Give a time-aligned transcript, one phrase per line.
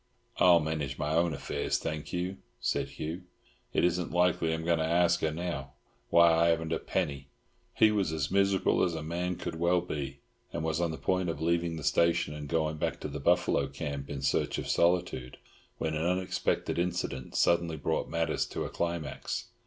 [0.39, 3.25] "I'll manage my own affairs, thank you," said Hugh.
[3.71, 5.73] "It isn't likely I'm going to ask her now,
[6.09, 7.27] when I haven't got a penny."
[7.75, 10.17] He was as miserable as a man could well be,
[10.51, 13.67] and was on the point of leaving the station and going back to the buffalo
[13.67, 15.37] camp in search of solitude,
[15.77, 19.49] when an unexpected incident suddenly brought matters to a climax.